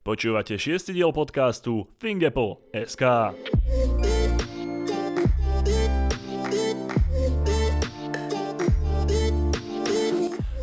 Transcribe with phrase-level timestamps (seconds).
[0.00, 3.04] Počúvate šiestý diel podcastu ThinkApple.sk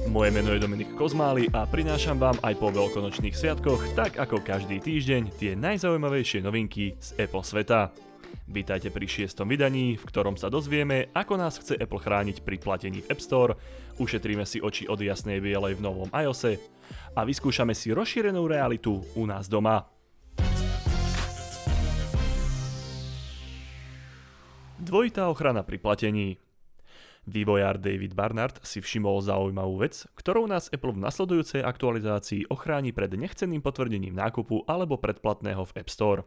[0.09, 4.81] Moje meno je Dominik Kozmály a prinášam vám aj po veľkonočných sviatkoch, tak ako každý
[4.81, 7.93] týždeň, tie najzaujímavejšie novinky z Apple sveta.
[8.47, 13.03] Vítajte pri šiestom vydaní, v ktorom sa dozvieme, ako nás chce Apple chrániť pri platení
[13.03, 13.59] v App Store,
[13.99, 16.55] ušetríme si oči od jasnej bielej v novom iOSe
[17.11, 19.83] a vyskúšame si rozšírenú realitu u nás doma.
[24.79, 26.39] Dvojitá ochrana pri platení.
[27.27, 33.11] Vývojár David Barnard si všimol zaujímavú vec, ktorou nás Apple v nasledujúcej aktualizácii ochráni pred
[33.11, 36.23] nechcenným potvrdením nákupu alebo predplatného v App Store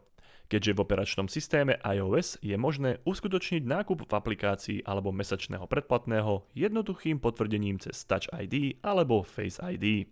[0.51, 7.23] keďže v operačnom systéme iOS je možné uskutočniť nákup v aplikácii alebo mesačného predplatného jednoduchým
[7.23, 10.11] potvrdením cez Touch ID alebo Face ID.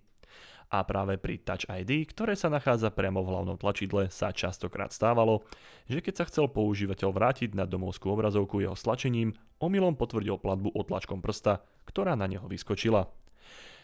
[0.71, 5.43] A práve pri Touch ID, ktoré sa nachádza priamo v hlavnom tlačidle, sa častokrát stávalo,
[5.91, 11.19] že keď sa chcel používateľ vrátiť na domovskú obrazovku jeho stlačením, omylom potvrdil platbu otlačkom
[11.19, 13.11] prsta, ktorá na neho vyskočila.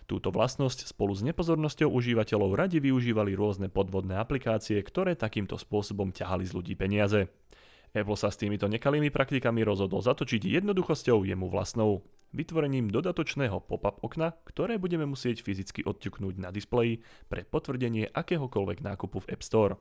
[0.05, 6.45] Túto vlastnosť spolu s nepozornosťou užívateľov radi využívali rôzne podvodné aplikácie, ktoré takýmto spôsobom ťahali
[6.45, 7.25] z ľudí peniaze.
[7.95, 14.35] Apple sa s týmito nekalými praktikami rozhodol zatočiť jednoduchosťou jemu vlastnou, vytvorením dodatočného pop-up okna,
[14.45, 19.79] ktoré budeme musieť fyzicky odťuknúť na displeji pre potvrdenie akéhokoľvek nákupu v App Store.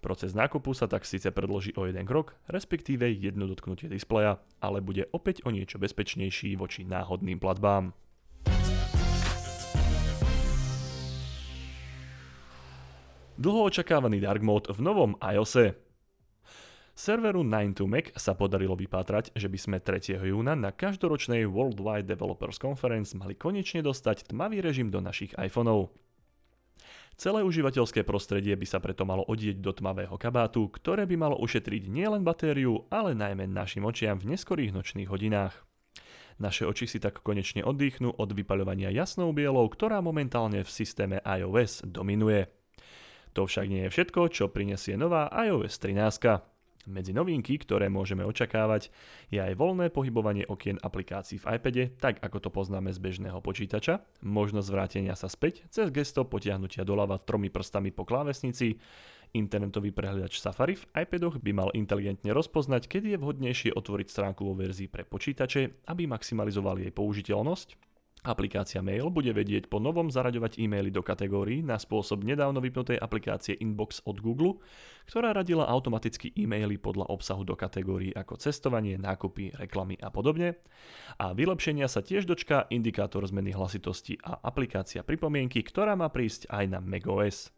[0.00, 5.06] Proces nákupu sa tak síce predloží o jeden krok, respektíve jedno dotknutie displeja, ale bude
[5.12, 7.92] opäť o niečo bezpečnejší voči náhodným platbám.
[13.36, 15.76] Dlho očakávaný Dark Mode v novom iOSe.
[16.96, 20.16] Serveru 9to-Mac sa podarilo vypátrať, že by sme 3.
[20.16, 25.92] júna na každoročnej Worldwide Developers Conference mali konečne dostať tmavý režim do našich iPhoneov.
[27.20, 31.92] Celé užívateľské prostredie by sa preto malo odieť do tmavého kabátu, ktoré by malo ušetriť
[31.92, 35.52] nielen batériu, ale najmä našim očiam v neskorých nočných hodinách.
[36.40, 41.84] Naše oči si tak konečne oddychnú od vypaľovania jasnou bielou, ktorá momentálne v systéme iOS
[41.88, 42.48] dominuje.
[43.36, 46.88] To však nie je všetko, čo prinesie nová iOS 13.
[46.88, 48.88] Medzi novinky, ktoré môžeme očakávať,
[49.28, 54.00] je aj voľné pohybovanie okien aplikácií v iPade, tak ako to poznáme z bežného počítača,
[54.24, 58.80] možnosť vrátenia sa späť cez gesto potiahnutia doľava tromi prstami po klávesnici,
[59.36, 64.56] internetový prehľadač Safari v iPadoch by mal inteligentne rozpoznať, kedy je vhodnejšie otvoriť stránku vo
[64.56, 67.95] verzii pre počítače, aby maximalizoval jej použiteľnosť,
[68.26, 73.54] Aplikácia Mail bude vedieť po novom zaraďovať e-maily do kategórií na spôsob nedávno vypnutej aplikácie
[73.54, 74.58] Inbox od Google,
[75.06, 80.58] ktorá radila automaticky e-maily podľa obsahu do kategórií ako cestovanie, nákupy, reklamy a podobne.
[81.22, 86.64] A vylepšenia sa tiež dočká indikátor zmeny hlasitosti a aplikácia pripomienky, ktorá má prísť aj
[86.66, 87.54] na macOS.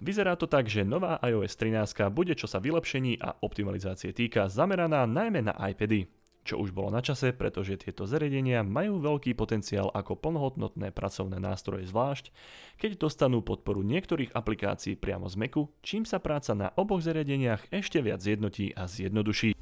[0.00, 5.04] Vyzerá to tak, že nová iOS 13 bude, čo sa vylepšení a optimalizácie týka, zameraná
[5.04, 6.17] najmä na iPady
[6.48, 11.84] čo už bolo na čase, pretože tieto zariadenia majú veľký potenciál ako plnohodnotné pracovné nástroje
[11.84, 12.32] zvlášť,
[12.80, 18.00] keď dostanú podporu niektorých aplikácií priamo z Macu, čím sa práca na oboch zariadeniach ešte
[18.00, 19.52] viac zjednotí a zjednoduší.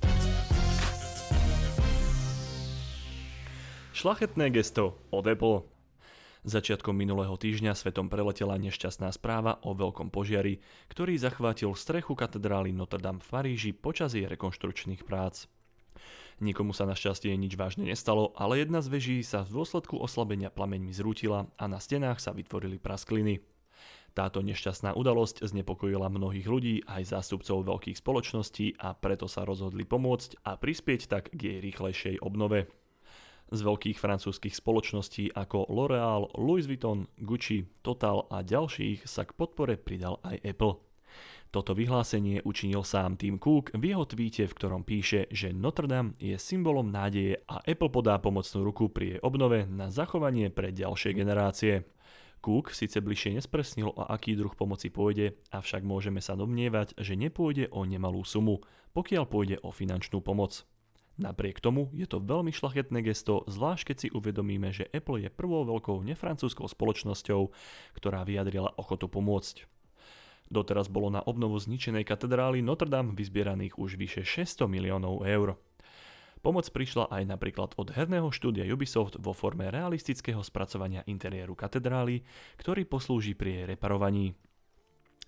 [3.91, 5.67] Šlachetné gesto od Apple
[6.47, 13.03] Začiatkom minulého týždňa svetom preletela nešťastná správa o veľkom požiari, ktorý zachvátil strechu katedrály Notre
[13.03, 15.51] Dame v Paríži počas jej rekonštrukčných prác.
[16.39, 20.93] Nikomu sa našťastie nič vážne nestalo, ale jedna z veží sa v dôsledku oslabenia plameňmi
[20.93, 23.41] zrútila a na stenách sa vytvorili praskliny.
[24.17, 30.41] Táto nešťastná udalosť znepokojila mnohých ľudí aj zástupcov veľkých spoločností a preto sa rozhodli pomôcť
[30.41, 32.65] a prispieť tak k jej rýchlejšej obnove.
[33.53, 39.77] Z veľkých francúzskych spoločností ako L'Oréal, Louis Vuitton, Gucci, Total a ďalších sa k podpore
[39.77, 40.96] pridal aj Apple.
[41.55, 46.12] Toto vyhlásenie učinil sám Tim Cook v jeho tweete, v ktorom píše, že Notre Dame
[46.19, 51.15] je symbolom nádeje a Apple podá pomocnú ruku pri jej obnove na zachovanie pre ďalšie
[51.15, 51.87] generácie.
[52.45, 57.73] Cook síce bližšie nespresnil, o aký druh pomoci pôjde, avšak môžeme sa domnievať, že nepôjde
[57.73, 58.62] o nemalú sumu,
[58.93, 60.67] pokiaľ pôjde o finančnú pomoc.
[61.17, 65.65] Napriek tomu je to veľmi šlachetné gesto, zvlášť keď si uvedomíme, že Apple je prvou
[65.65, 67.49] veľkou nefrancúzskou spoločnosťou,
[67.97, 69.75] ktorá vyjadrila ochotu pomôcť.
[70.46, 75.58] Doteraz bolo na obnovu zničenej katedrály Notre Dame vyzbieraných už vyše 600 miliónov eur.
[76.38, 82.22] Pomoc prišla aj napríklad od herného štúdia Ubisoft vo forme realistického spracovania interiéru katedrály,
[82.62, 84.38] ktorý poslúži pri jej reparovaní.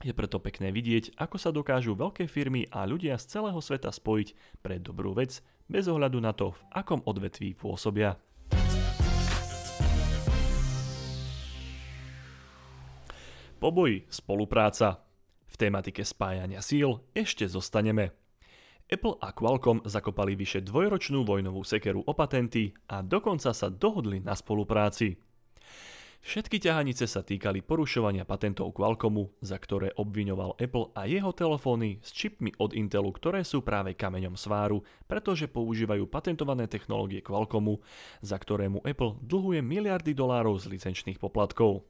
[0.07, 4.63] Je preto pekné vidieť, ako sa dokážu veľké firmy a ľudia z celého sveta spojiť
[4.63, 8.15] pre dobrú vec, bez ohľadu na to, v akom odvetví pôsobia.
[13.59, 15.08] Poboj, spolupráca.
[15.59, 18.15] Tematike spájania síl ešte zostaneme.
[18.87, 24.39] Apple a Qualcomm zakopali vyše dvojročnú vojnovú sekeru o patenty a dokonca sa dohodli na
[24.39, 25.19] spolupráci.
[26.19, 32.11] Všetky ťahanice sa týkali porušovania patentov Qualcommu, za ktoré obviňoval Apple a jeho telefóny s
[32.11, 37.83] čipmi od Intelu, ktoré sú práve kameňom sváru, pretože používajú patentované technológie Qualcommu,
[38.23, 41.87] za ktorému Apple dlhuje miliardy dolárov z licenčných poplatkov.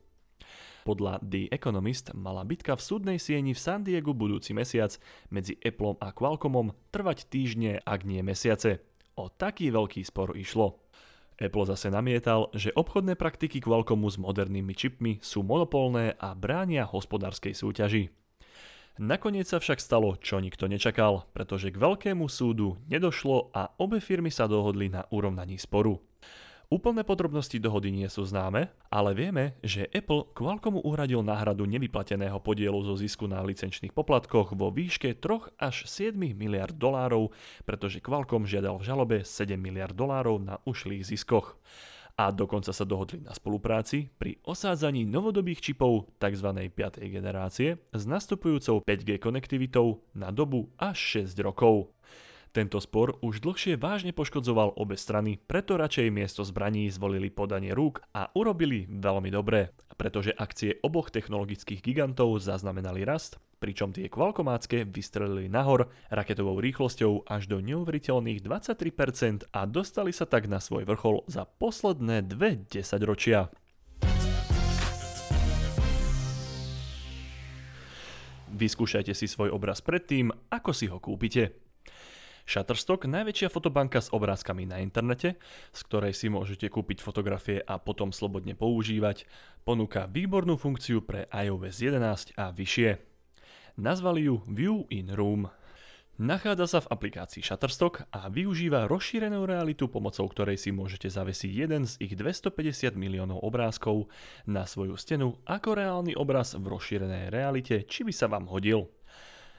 [0.89, 4.97] Podľa The Economist mala bitka v súdnej sieni v San Diego budúci mesiac
[5.29, 8.81] medzi Appleom a Qualcommom trvať týždne, ak nie mesiace.
[9.13, 10.81] O taký veľký spor išlo.
[11.37, 17.53] Apple zase namietal, že obchodné praktiky Qualcommu s modernými čipmi sú monopolné a bránia hospodárskej
[17.53, 18.09] súťaži.
[18.97, 24.33] Nakoniec sa však stalo, čo nikto nečakal, pretože k veľkému súdu nedošlo a obe firmy
[24.33, 26.01] sa dohodli na urovnaní sporu.
[26.69, 32.77] Úplné podrobnosti dohody nie sú známe, ale vieme, že Apple Qualcommu uhradil náhradu nevyplateného podielu
[32.85, 37.33] zo zisku na licenčných poplatkoch vo výške 3 až 7 miliard dolárov,
[37.65, 41.57] pretože Qualcomm žiadal v žalobe 7 miliard dolárov na ušlých ziskoch.
[42.21, 46.53] A dokonca sa dohodli na spolupráci pri osádzaní novodobých čipov tzv.
[46.53, 47.01] 5.
[47.09, 51.97] generácie s nastupujúcou 5G konektivitou na dobu až 6 rokov.
[52.49, 58.01] Tento spor už dlhšie vážne poškodzoval obe strany, preto radšej miesto zbraní zvolili podanie rúk
[58.17, 65.53] a urobili veľmi dobre, pretože akcie oboch technologických gigantov zaznamenali rast, pričom tie kvalkomácké vystrelili
[65.53, 71.45] nahor raketovou rýchlosťou až do neuveriteľných 23% a dostali sa tak na svoj vrchol za
[71.45, 73.53] posledné dve desaťročia.
[78.49, 81.68] Vyskúšajte si svoj obraz predtým, ako si ho kúpite.
[82.49, 85.37] Shutterstock, najväčšia fotobanka s obrázkami na internete,
[85.69, 89.29] z ktorej si môžete kúpiť fotografie a potom slobodne používať,
[89.69, 93.05] ponúka výbornú funkciu pre iOS 11 a vyššie.
[93.77, 95.53] Nazvali ju View in Room.
[96.17, 101.85] Nachádza sa v aplikácii Shutterstock a využíva rozšírenú realitu, pomocou ktorej si môžete zavesiť jeden
[101.85, 104.09] z ich 250 miliónov obrázkov
[104.49, 108.89] na svoju stenu ako reálny obraz v rozšírenej realite, či by sa vám hodil.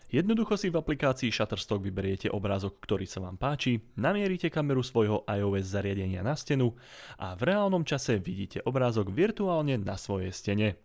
[0.09, 5.69] Jednoducho si v aplikácii Shutterstock vyberiete obrázok, ktorý sa vám páči, namierite kameru svojho iOS
[5.69, 6.73] zariadenia na stenu
[7.21, 10.81] a v reálnom čase vidíte obrázok virtuálne na svojej stene.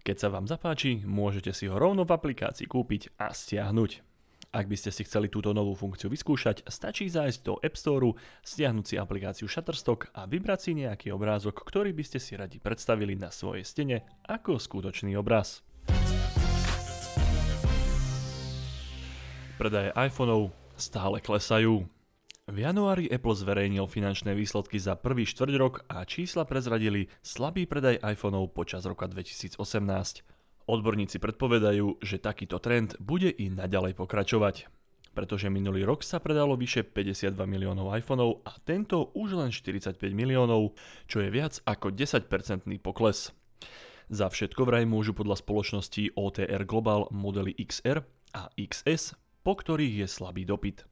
[0.00, 4.16] Keď sa vám zapáči, môžete si ho rovno v aplikácii kúpiť a stiahnuť.
[4.56, 8.84] Ak by ste si chceli túto novú funkciu vyskúšať, stačí zájsť do App Store, stiahnuť
[8.88, 13.28] si aplikáciu Shutterstock a vybrať si nejaký obrázok, ktorý by ste si radi predstavili na
[13.28, 15.60] svojej stene ako skutočný obraz.
[19.54, 21.86] Predaje iPhoneov stále klesajú.
[22.50, 28.02] V januári Apple zverejnil finančné výsledky za prvý štvrť rok a čísla prezradili slabý predaj
[28.02, 29.54] iPhoneov počas roka 2018.
[30.66, 34.66] Odborníci predpovedajú, že takýto trend bude i naďalej pokračovať
[35.14, 40.74] pretože minulý rok sa predalo vyše 52 miliónov iPhoneov a tento už len 45 miliónov,
[41.06, 43.30] čo je viac ako 10-percentný pokles.
[44.10, 48.02] Za všetko vraj môžu podľa spoločnosti OTR Global modely XR
[48.34, 50.88] a XS po ktorých je slabý dopyt.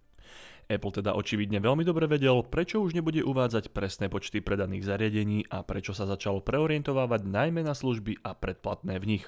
[0.70, 5.66] Apple teda očividne veľmi dobre vedel, prečo už nebude uvádzať presné počty predaných zariadení a
[5.66, 9.24] prečo sa začal preorientovávať najmä na služby a predplatné v nich.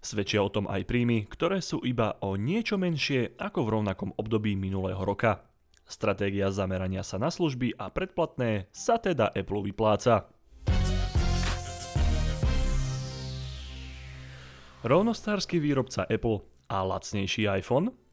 [0.00, 4.54] Svedčia o tom aj príjmy, ktoré sú iba o niečo menšie ako v rovnakom období
[4.54, 5.44] minulého roka.
[5.86, 10.30] Stratégia zamerania sa na služby a predplatné sa teda Apple vypláca.
[14.86, 17.90] Rovnostársky výrobca Apple a lacnejší iPhone–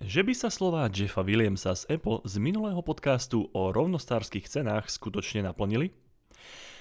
[0.00, 5.44] že by sa slová Jeffa Williamsa z Apple z minulého podcastu o rovnostárskych cenách skutočne
[5.44, 5.92] naplnili?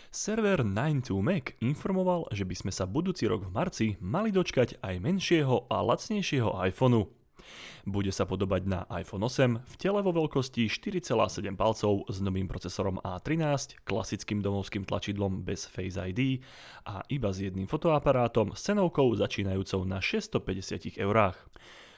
[0.10, 5.70] Server 92Mac informoval, že by sme sa budúci rok v marci mali dočkať aj menšieho
[5.70, 7.12] a lacnejšieho iPhoneu.
[7.86, 13.04] Bude sa podobať na iPhone 8 v tele vo veľkosti 4,7 palcov s novým procesorom
[13.04, 16.40] A13, klasickým domovským tlačidlom bez Face ID
[16.88, 21.38] a iba s jedným fotoaparátom s cenovkou začínajúcou na 650 eurách.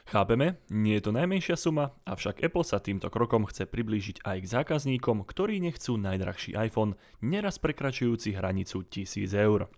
[0.02, 4.50] Chápeme, nie je to najmenšia suma, avšak Apple sa týmto krokom chce priblížiť aj k
[4.50, 9.70] zákazníkom, ktorí nechcú najdrahší iPhone, neraz prekračujúci hranicu 1000 eur.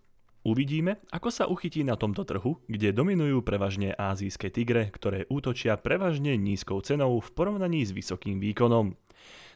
[0.44, 6.36] Uvidíme, ako sa uchytí na tomto trhu, kde dominujú prevažne azijské tigre, ktoré útočia prevažne
[6.36, 8.92] nízkou cenou v porovnaní s vysokým výkonom.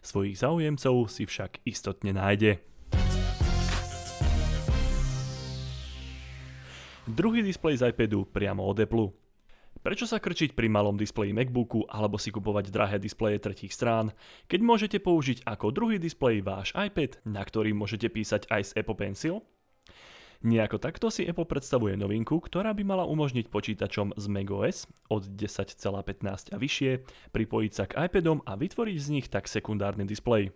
[0.01, 2.65] Svojich záujemcov si však istotne nájde.
[7.05, 9.28] Druhý displej z iPadu priamo od Apple.
[9.79, 14.11] Prečo sa krčiť pri malom displeji MacBooku alebo si kupovať drahé displeje tretích strán,
[14.51, 18.99] keď môžete použiť ako druhý displej váš iPad, na ktorý môžete písať aj s Apple
[18.99, 19.39] Pencil?
[20.39, 26.55] Nejako takto si Apple predstavuje novinku, ktorá by mala umožniť počítačom z macOS od 10,15
[26.55, 26.91] a vyššie
[27.35, 30.55] pripojiť sa k iPadom a vytvoriť z nich tak sekundárny displej.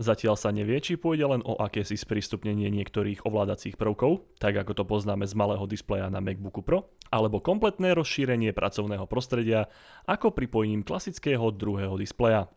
[0.00, 4.84] Zatiaľ sa nevie, či pôjde len o akési sprístupnenie niektorých ovládacích prvkov, tak ako to
[4.88, 9.68] poznáme z malého displeja na MacBooku Pro, alebo kompletné rozšírenie pracovného prostredia
[10.08, 12.48] ako pripojením klasického druhého displeja.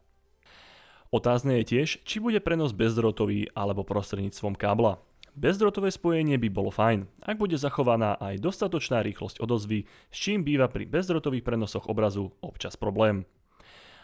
[1.12, 5.04] Otázne je tiež, či bude prenos bezdrotový alebo prostredníctvom kábla.
[5.36, 10.72] Bezdrotové spojenie by bolo fajn, ak bude zachovaná aj dostatočná rýchlosť odozvy, s čím býva
[10.72, 13.28] pri bezdrotových prenosoch obrazu občas problém.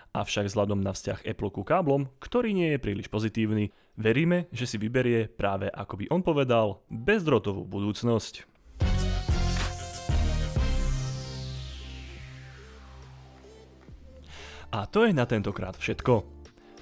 [0.09, 4.81] Avšak vzhľadom na vzťah Apple ku káblom, ktorý nie je príliš pozitívny, veríme, že si
[4.81, 8.49] vyberie práve ako by on povedal bezdrotovú budúcnosť.
[14.69, 16.25] A to je na tentokrát všetko.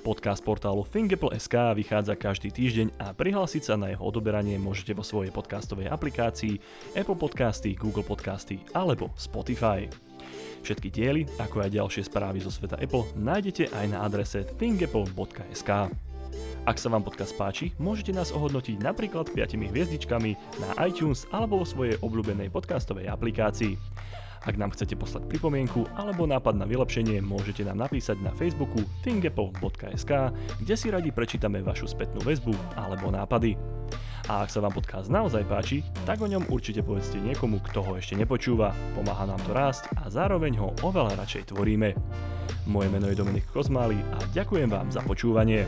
[0.07, 5.36] Podcast portálu ThinkApple.sk vychádza každý týždeň a prihlásiť sa na jeho odoberanie môžete vo svojej
[5.36, 6.63] podcastovej aplikácii
[6.96, 10.06] Apple Podcasty, Google Podcasty alebo Spotify.
[10.65, 15.72] Všetky diely, ako aj ďalšie správy zo sveta Apple, nájdete aj na adrese thinkapple.sk.
[16.67, 21.65] Ak sa vám podcast páči, môžete nás ohodnotiť napríklad 5 hviezdičkami na iTunes alebo vo
[21.65, 23.79] svojej obľúbenej podcastovej aplikácii.
[24.43, 30.12] Ak nám chcete poslať pripomienku alebo nápad na vylepšenie, môžete nám napísať na Facebooku thinkapple.sk,
[30.60, 33.55] kde si radi prečítame vašu spätnú väzbu alebo nápady.
[34.27, 37.91] A ak sa vám podcast naozaj páči, tak o ňom určite povedzte niekomu, kto ho
[37.96, 41.96] ešte nepočúva, pomáha nám to rásť a zároveň ho oveľa radšej tvoríme.
[42.67, 45.63] Moje meno je Dominik Kozmály a ďakujem vám za počúvanie.